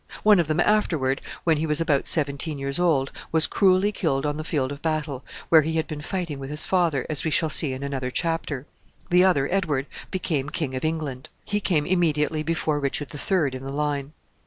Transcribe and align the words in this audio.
One 0.23 0.39
of 0.39 0.47
them, 0.47 0.59
afterward, 0.59 1.21
when 1.43 1.57
he 1.57 1.67
was 1.67 1.79
about 1.79 2.07
seventeen 2.07 2.57
years 2.57 2.79
old, 2.79 3.11
was 3.31 3.45
cruelly 3.45 3.91
killed 3.91 4.25
on 4.25 4.35
the 4.37 4.43
field 4.43 4.71
of 4.71 4.81
battle, 4.81 5.23
where 5.49 5.61
he 5.61 5.73
had 5.73 5.85
been 5.85 6.01
fighting 6.01 6.39
with 6.39 6.49
his 6.49 6.65
father, 6.65 7.05
as 7.07 7.23
we 7.23 7.29
shall 7.29 7.51
see 7.51 7.71
in 7.71 7.83
another 7.83 8.09
chapter. 8.09 8.65
The 9.11 9.23
other, 9.23 9.47
Edward, 9.51 9.85
became 10.09 10.49
King 10.49 10.73
of 10.73 10.83
England. 10.83 11.29
He 11.45 11.59
came 11.59 11.85
immediately 11.85 12.41
before 12.41 12.79
Richard 12.79 13.09
the 13.11 13.19
Third 13.19 13.53
in 13.53 13.63
the 13.63 13.71
line. 13.71 14.13